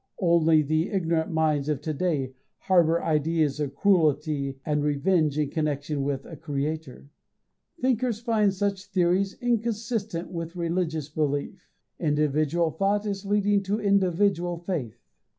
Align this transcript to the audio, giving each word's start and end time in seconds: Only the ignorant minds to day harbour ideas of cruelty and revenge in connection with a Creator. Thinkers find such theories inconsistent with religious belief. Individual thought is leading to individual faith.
Only 0.19 0.63
the 0.63 0.89
ignorant 0.89 1.29
minds 1.31 1.67
to 1.67 1.75
day 1.93 2.33
harbour 2.57 3.03
ideas 3.03 3.59
of 3.59 3.75
cruelty 3.75 4.59
and 4.65 4.81
revenge 4.83 5.37
in 5.37 5.51
connection 5.51 6.01
with 6.01 6.25
a 6.25 6.35
Creator. 6.35 7.07
Thinkers 7.79 8.19
find 8.19 8.51
such 8.51 8.85
theories 8.87 9.35
inconsistent 9.39 10.31
with 10.31 10.55
religious 10.55 11.07
belief. 11.07 11.69
Individual 11.99 12.71
thought 12.71 13.05
is 13.05 13.27
leading 13.27 13.61
to 13.61 13.79
individual 13.79 14.57
faith. 14.57 14.97